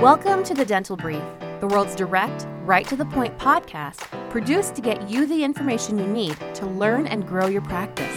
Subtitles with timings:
[0.00, 1.22] Welcome to the Dental Brief,
[1.60, 6.06] the world's direct, right to the point podcast produced to get you the information you
[6.06, 8.16] need to learn and grow your practice.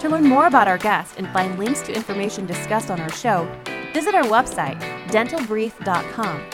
[0.00, 3.46] To learn more about our guests and find links to information discussed on our show,
[3.92, 6.46] visit our website, dentalbrief.com.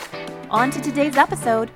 [0.49, 1.71] On to today's episode.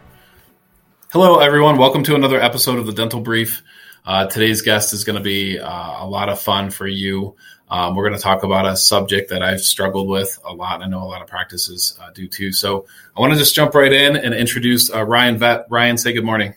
[1.14, 1.78] Hello, everyone.
[1.78, 3.64] Welcome to another episode of the Dental Brief.
[4.06, 7.38] Uh, today's guest is going to be uh, a lot of fun for you.
[7.74, 10.84] Um, we're going to talk about a subject that I've struggled with a lot.
[10.84, 12.52] I know a lot of practices uh, do too.
[12.54, 12.86] So
[13.18, 15.66] I want to just jump right in and introduce uh, Ryan Vet.
[15.72, 16.54] Ryan, say good morning.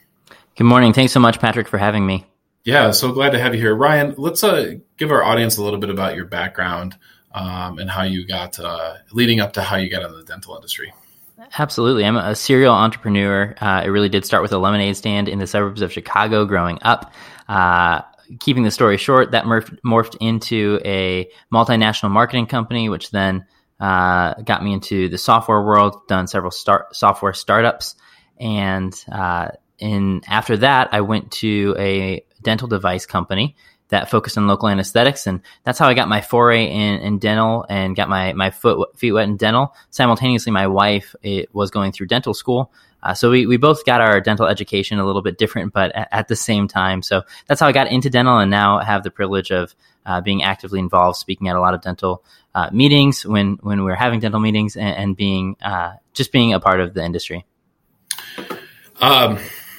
[0.57, 0.93] Good morning.
[0.93, 2.27] Thanks so much, Patrick, for having me.
[2.65, 3.75] Yeah, so glad to have you here.
[3.75, 6.97] Ryan, let's uh, give our audience a little bit about your background
[7.33, 10.55] um, and how you got uh, leading up to how you got into the dental
[10.55, 10.93] industry.
[11.59, 12.05] Absolutely.
[12.05, 13.55] I'm a serial entrepreneur.
[13.59, 16.79] Uh, it really did start with a lemonade stand in the suburbs of Chicago growing
[16.83, 17.11] up.
[17.49, 18.03] Uh,
[18.41, 23.47] keeping the story short, that morphed, morphed into a multinational marketing company, which then
[23.81, 26.07] uh, got me into the software world.
[26.09, 27.95] Done several start software startups,
[28.39, 33.57] and uh, in after that, I went to a dental device company
[33.89, 37.67] that focused on local anesthetics, and that's how I got my foray in, in dental
[37.69, 39.75] and got my my foot feet wet in dental.
[39.91, 41.15] Simultaneously, my wife
[41.53, 42.73] was going through dental school,
[43.07, 46.09] uh, so we, we both got our dental education a little bit different, but at,
[46.11, 47.03] at, the same time.
[47.03, 50.43] So that's how I got into dental and now have the privilege of uh, being
[50.43, 52.25] actively involved, speaking at a lot of dental
[52.57, 56.59] uh, meetings when, when we're having dental meetings and, and being uh, just being a
[56.59, 57.47] part of the industry.
[59.01, 59.39] Um,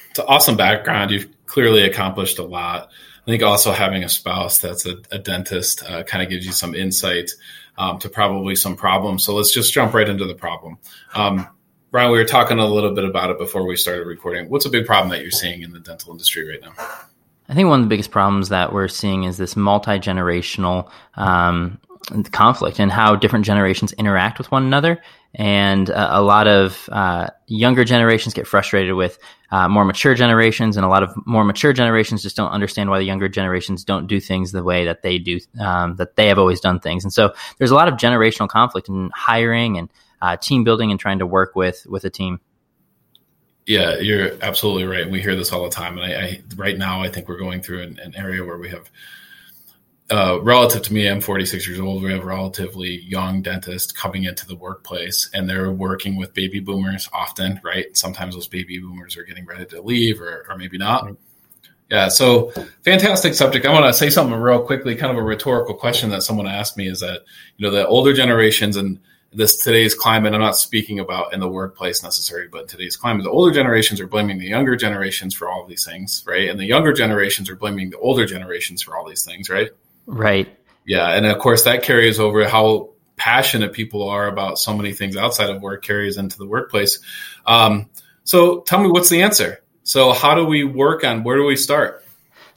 [0.10, 1.12] it's an awesome background.
[1.12, 2.92] You've clearly accomplished a lot.
[3.28, 6.54] I think also having a spouse that's a, a dentist uh, kind of gives you
[6.54, 7.32] some insight
[7.78, 9.26] um, to probably some problems.
[9.26, 10.78] So let's just jump right into the problem.
[11.14, 11.50] Um,
[11.98, 14.52] Brian, we were talking a little bit about it before we started recording.
[14.52, 16.72] What's a big problem that you're seeing in the dental industry right now?
[17.50, 21.82] I think one of the biggest problems that we're seeing is this multi generational um,
[22.32, 25.02] conflict and how different generations interact with one another.
[25.34, 29.18] And uh, a lot of uh, younger generations get frustrated with
[29.50, 33.00] uh, more mature generations, and a lot of more mature generations just don't understand why
[33.00, 36.38] the younger generations don't do things the way that they do, um, that they have
[36.38, 37.04] always done things.
[37.04, 39.90] And so there's a lot of generational conflict in hiring and
[40.22, 42.40] uh, team building and trying to work with with a team.
[43.66, 45.10] Yeah, you're absolutely right.
[45.10, 47.62] We hear this all the time, and I, I right now I think we're going
[47.62, 48.90] through an, an area where we have.
[50.10, 52.02] Uh, relative to me, I'm 46 years old.
[52.02, 56.62] We have a relatively young dentist coming into the workplace, and they're working with baby
[56.62, 57.88] boomers often, right?
[57.98, 61.10] Sometimes those baby boomers are getting ready to leave, or, or maybe not.
[61.90, 62.52] Yeah, so
[62.84, 63.66] fantastic subject.
[63.66, 66.78] I want to say something real quickly, kind of a rhetorical question that someone asked
[66.78, 67.24] me is that,
[67.58, 69.00] you know, the older generations and
[69.34, 73.30] this today's climate, I'm not speaking about in the workplace necessarily, but today's climate, the
[73.30, 76.50] older generations are blaming the younger generations for all of these things, right?
[76.50, 79.70] And the younger generations are blaming the older generations for all these things, right?
[80.06, 80.48] Right.
[80.86, 81.10] Yeah.
[81.10, 85.50] And of course, that carries over how passionate people are about so many things outside
[85.50, 87.00] of work carries into the workplace.
[87.46, 87.90] Um,
[88.24, 89.62] so tell me, what's the answer?
[89.84, 92.04] So, how do we work on where do we start?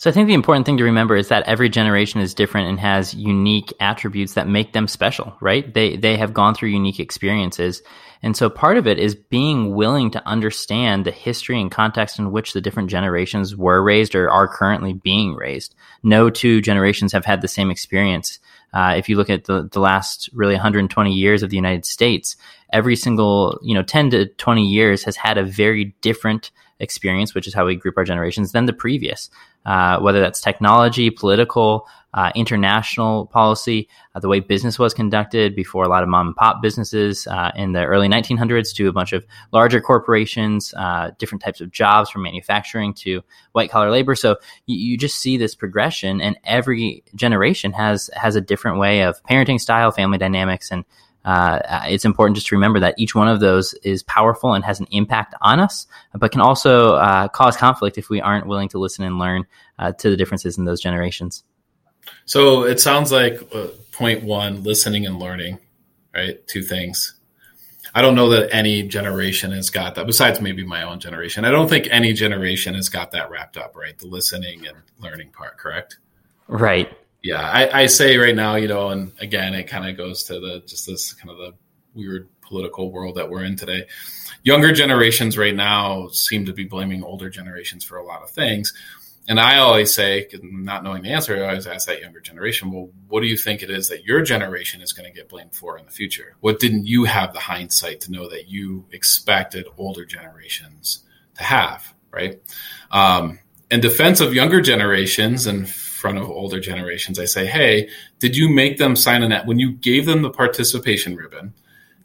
[0.01, 2.81] So I think the important thing to remember is that every generation is different and
[2.81, 5.75] has unique attributes that make them special, right?
[5.75, 7.83] They they have gone through unique experiences.
[8.23, 12.33] And so part of it is being willing to understand the history and context in
[12.33, 15.75] which the different generations were raised or are currently being raised.
[16.03, 18.39] No two generations have had the same experience.
[18.73, 22.37] Uh, if you look at the, the last really 120 years of the United States,
[22.73, 27.47] every single, you know, 10 to 20 years has had a very different experience, which
[27.47, 29.31] is how we group our generations, than the previous
[29.67, 35.85] uh, whether that's technology, political, uh, international policy, uh, the way business was conducted before
[35.85, 39.13] a lot of mom and pop businesses uh, in the early 1900s to a bunch
[39.13, 44.17] of larger corporations, uh, different types of jobs from manufacturing to white collar labor.
[44.17, 44.37] So
[44.67, 49.23] you, you, just see this progression, and every generation has has a different way of
[49.25, 50.85] parenting style, family dynamics, and
[51.25, 54.81] uh, it's important just to remember that each one of those is powerful and has
[54.81, 58.79] an impact on us, but can also uh, cause conflict if we aren't willing to
[58.79, 59.47] listen and learn
[59.79, 61.45] uh, to the differences in those generations.
[62.25, 65.59] So it sounds like uh, point one listening and learning,
[66.15, 66.45] right?
[66.47, 67.15] Two things.
[67.95, 71.45] I don't know that any generation has got that, besides maybe my own generation.
[71.45, 73.99] I don't think any generation has got that wrapped up, right?
[73.99, 75.99] The listening and learning part, correct?
[76.47, 80.25] Right yeah, I, I, say right now, you know, and again, it kind of goes
[80.25, 81.53] to the just this kind of the
[81.95, 83.87] weird political world that we're in today.
[84.43, 88.73] Younger generations right now seem to be blaming older generations for a lot of things.
[89.29, 92.89] And I always say, not knowing the answer, I always ask that younger generation, well,
[93.07, 95.79] what do you think it is that your generation is going to get blamed for
[95.79, 96.35] in the future?
[96.41, 101.05] What didn't you have the hindsight to know that you expected older generations
[101.37, 102.41] to have, right?
[102.91, 103.39] Um,
[103.71, 105.69] in defense of younger generations and
[106.01, 107.89] front of older generations, I say, hey,
[108.19, 111.55] did you make them sign an when you gave them the participation ribbon?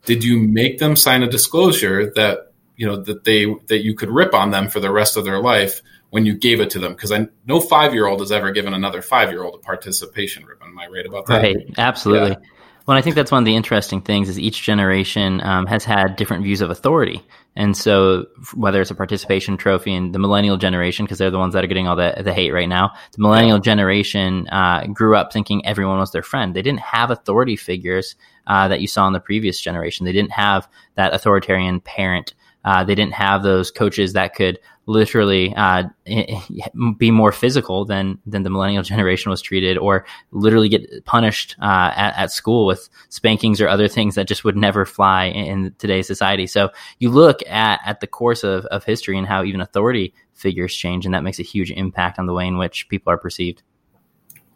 [0.06, 4.10] did you make them sign a disclosure that you know that they that you could
[4.10, 5.82] rip on them for the rest of their life
[6.12, 8.74] when you gave it to them because I no five year old has ever given
[8.74, 10.70] another five year old a participation ribbon.
[10.70, 11.42] Am I right about that?
[11.42, 12.32] Right, absolutely.
[12.32, 12.50] Yeah.
[12.86, 16.16] Well, I think that's one of the interesting things is each generation um, has had
[16.16, 17.26] different views of authority.
[17.56, 21.56] And so whether it's a participation trophy in the millennial generation, because they're the ones
[21.56, 25.34] that are getting all the, the hate right now, the millennial generation uh, grew up
[25.34, 26.54] thinking everyone was their friend.
[26.54, 28.16] They didn't have authority figures
[28.46, 30.06] uh, that you saw in the previous generation.
[30.06, 32.36] They didn't have that authoritarian parent.
[32.64, 35.84] Uh, they didn't have those coaches that could literally uh,
[36.98, 41.92] be more physical than than the millennial generation was treated, or literally get punished uh,
[41.96, 45.76] at, at, school with spankings or other things that just would never fly in, in,
[45.78, 46.48] today's society.
[46.48, 50.76] So you look at at the course of, of history and how even authority figures
[50.76, 53.64] change, and that makes a huge impact on the way in which people are perceived.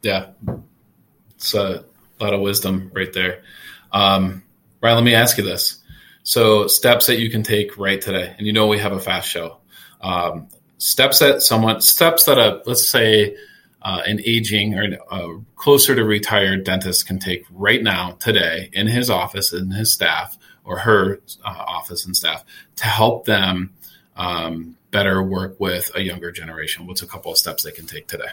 [0.02, 0.28] Yeah,
[1.36, 1.84] it's a
[2.20, 3.44] lot of wisdom right there.
[3.92, 4.44] Um,
[4.82, 5.78] Ryan, let me ask you this.
[6.24, 9.28] So, steps that you can take right today, and you know we have a fast
[9.28, 9.60] show
[10.02, 10.48] um,
[10.78, 13.36] steps that someone steps that a let's say
[13.82, 18.88] uh, an aging or uh, closer to retired dentist can take right now today in
[18.88, 22.44] his office and his staff or her uh, office and staff
[22.76, 23.74] to help them
[24.16, 26.88] um, better work with a younger generation.
[26.88, 28.32] What's a couple of steps they can take today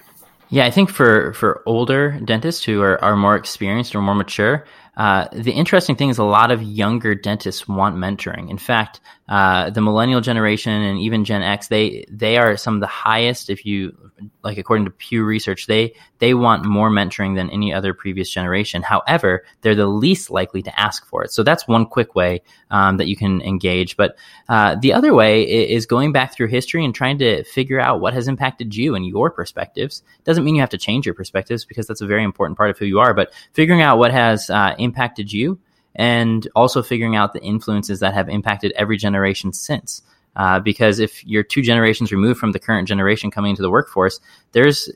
[0.50, 4.64] yeah i think for for older dentists who are, are more experienced or more mature
[4.96, 8.48] uh, the interesting thing is a lot of younger dentists want mentoring.
[8.48, 12.80] In fact, uh, the millennial generation and even Gen X, they they are some of
[12.80, 13.50] the highest.
[13.50, 14.05] If you
[14.42, 18.82] like, according to Pew Research, they they want more mentoring than any other previous generation.
[18.82, 21.32] However, they're the least likely to ask for it.
[21.32, 23.96] So that's one quick way um, that you can engage.
[23.96, 24.16] But
[24.48, 28.14] uh, the other way is going back through history and trying to figure out what
[28.14, 30.02] has impacted you and your perspectives.
[30.24, 32.78] Doesn't mean you have to change your perspectives because that's a very important part of
[32.78, 33.14] who you are.
[33.14, 35.58] But figuring out what has uh, impacted you
[35.94, 40.02] and also figuring out the influences that have impacted every generation since.
[40.36, 44.20] Uh, because if you're two generations removed from the current generation coming into the workforce,
[44.52, 44.90] there's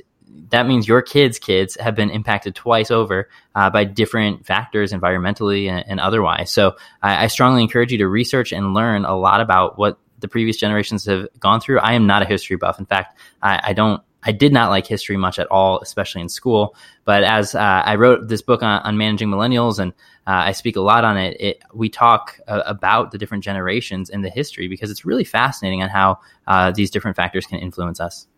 [0.51, 5.69] that means your kids' kids have been impacted twice over uh, by different factors, environmentally
[5.69, 6.53] and, and otherwise.
[6.53, 10.29] So I, I, strongly encourage you to research and learn a lot about what the
[10.29, 11.81] previous generations have gone through.
[11.81, 12.79] I am not a history buff.
[12.79, 16.29] In fact, I, I don't I did not like history much at all, especially in
[16.29, 16.77] school.
[17.05, 19.93] But as uh, I wrote this book on, on managing millennials and
[20.31, 24.09] uh, I speak a lot on it, it we talk uh, about the different generations
[24.09, 27.99] in the history because it's really fascinating on how uh, these different factors can influence
[27.99, 28.29] us.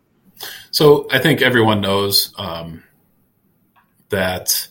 [0.71, 2.83] So I think everyone knows um,
[4.09, 4.69] that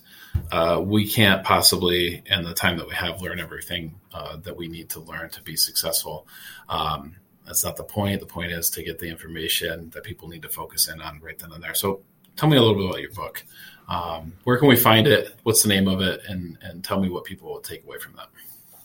[0.52, 4.68] uh, we can't possibly, in the time that we have, learn everything uh, that we
[4.68, 6.28] need to learn to be successful.
[6.70, 8.20] Um, that's not the point.
[8.20, 11.38] The point is to get the information that people need to focus in on right
[11.38, 11.76] then and there.
[11.76, 12.02] So
[12.36, 13.44] tell me a little bit about your book.
[13.88, 15.36] Um, where can we find it?
[15.44, 16.22] What's the name of it?
[16.28, 18.28] And, and tell me what people will take away from that.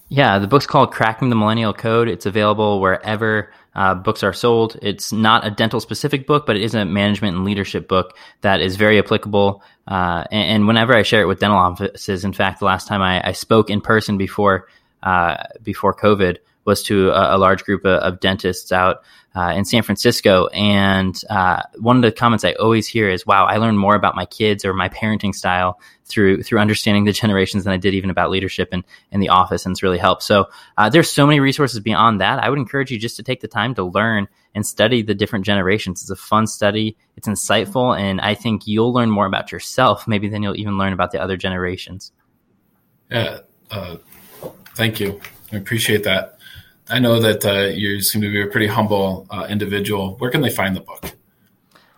[0.09, 2.09] Yeah, the book's called Cracking the Millennial Code.
[2.09, 4.79] It's available wherever uh, books are sold.
[4.81, 8.61] It's not a dental specific book, but it is a management and leadership book that
[8.61, 9.63] is very applicable.
[9.87, 13.03] Uh, and, and, whenever I share it with dental offices, in fact, the last time
[13.03, 14.69] I, I spoke in person before
[15.03, 19.03] uh, before COVID was to a, a large group of, of dentists out
[19.37, 20.47] uh, in San Francisco.
[20.49, 24.17] And uh, one of the comments I always hear is, "Wow, I learned more about
[24.17, 28.11] my kids or my parenting style through through understanding the generations than I did even
[28.11, 28.83] about leadership in,
[29.13, 30.47] in the office, and it's really helped." So
[30.79, 32.43] uh, there's so many resources beyond that.
[32.43, 35.45] I would encourage you just to take the time to learn and study the different
[35.45, 36.01] generations.
[36.01, 36.97] It's a fun study.
[37.17, 40.95] It's insightful, and I think you'll learn more about yourself maybe than you'll even learn
[40.95, 42.11] about the other generations.
[43.11, 43.41] Yeah,
[43.71, 43.97] uh,
[44.75, 45.21] thank you.
[45.53, 46.36] I appreciate that.
[46.89, 50.17] I know that uh, you seem to be a pretty humble uh, individual.
[50.19, 51.13] Where can they find the book?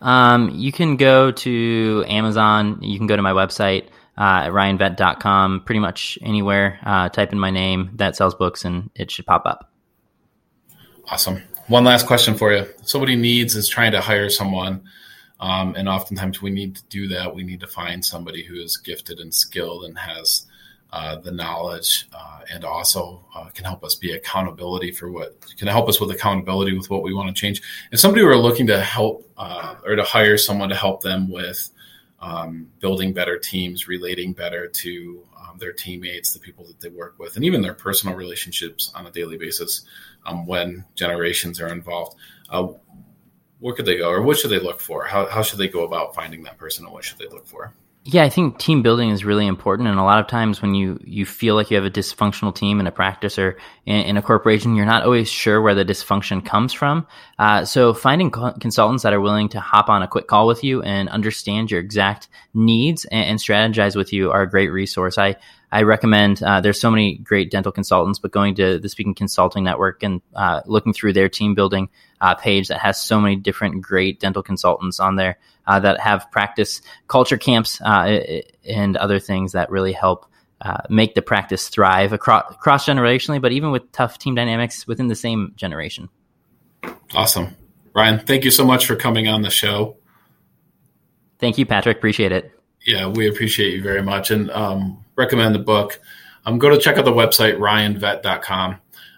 [0.01, 2.79] Um, you can go to Amazon.
[2.83, 6.79] You can go to my website, uh, at ryanvet.com, pretty much anywhere.
[6.85, 9.71] Uh, type in my name that sells books and it should pop up.
[11.11, 11.43] Awesome.
[11.69, 12.67] One last question for you.
[12.83, 14.85] Somebody needs is trying to hire someone.
[15.41, 17.35] Um, and oftentimes we need to do that.
[17.35, 20.47] We need to find somebody who is gifted and skilled and has
[20.91, 25.69] uh, the knowledge uh, and also uh, can help us be accountability for what can
[25.69, 27.61] help us with accountability with what we want to change.
[27.93, 31.71] If somebody were looking to help uh, or to hire someone to help them with
[32.21, 37.19] um, building better teams, relating better to um, their teammates, the people that they work
[37.19, 39.85] with, and even their personal relationships on a daily basis
[40.27, 42.17] um, when generations are involved,
[42.49, 42.67] uh,
[43.61, 45.05] where could they go or what should they look for?
[45.05, 47.75] How, how should they go about finding that person and what should they look for?
[48.05, 50.99] Yeah, I think team building is really important, and a lot of times when you
[51.05, 54.23] you feel like you have a dysfunctional team in a practice or in, in a
[54.23, 57.07] corporation, you're not always sure where the dysfunction comes from.
[57.39, 60.65] Uh, so finding co- consultants that are willing to hop on a quick call with
[60.65, 65.19] you and understand your exact needs and, and strategize with you are a great resource.
[65.19, 65.37] I
[65.71, 69.65] I recommend uh, there's so many great dental consultants, but going to the Speaking Consulting
[69.65, 73.83] Network and uh, looking through their team building uh, page that has so many different
[73.83, 79.53] great dental consultants on there uh, that have practice culture camps uh, and other things
[79.53, 80.27] that really help
[80.61, 85.07] uh, make the practice thrive across cross generationally, but even with tough team dynamics within
[85.07, 86.09] the same generation.
[87.15, 87.57] Awesome,
[87.95, 88.19] Ryan.
[88.19, 89.97] Thank you so much for coming on the show.
[91.39, 91.99] Thank you, Patrick.
[91.99, 92.58] Appreciate it.
[92.87, 96.01] Yeah, we appreciate you very much, and um, recommend the book.
[96.47, 98.77] Um, go to check out the website ryanvet.com.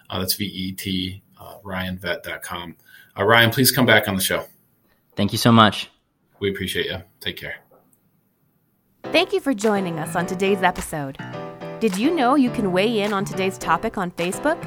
[0.09, 2.75] Uh, that's V E T uh, ryanvet.com.
[3.17, 4.45] Uh, Ryan, please come back on the show.
[5.15, 5.89] Thank you so much.
[6.39, 6.97] We appreciate you.
[7.19, 7.55] Take care.
[9.05, 11.17] Thank you for joining us on today's episode.
[11.79, 14.59] Did you know you can weigh in on today's topic on Facebook?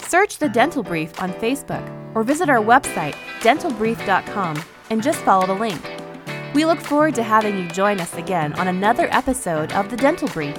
[0.00, 5.54] Search the Dental Brief on Facebook or visit our website, dentalbrief.com, and just follow the
[5.54, 5.97] link.
[6.54, 10.28] We look forward to having you join us again on another episode of the Dental
[10.28, 10.56] Brief.